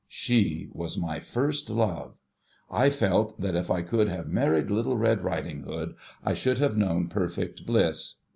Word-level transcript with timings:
She 0.07 0.67
was 0.71 0.97
my 0.97 1.19
first 1.19 1.69
love. 1.69 2.15
I 2.71 2.89
felt 2.89 3.39
that 3.39 3.49
ENCHANTMENT 3.53 3.65
7 3.67 3.81
if 3.83 3.87
I 3.87 3.87
could 3.87 4.09
have 4.09 4.27
married 4.29 4.71
Little 4.71 4.97
Red 4.97 5.23
Riding 5.23 5.61
Hood, 5.61 5.93
I 6.25 6.33
should 6.33 6.57
have 6.57 6.75
known 6.75 7.07
perfect 7.07 7.67
bliss. 7.67 8.15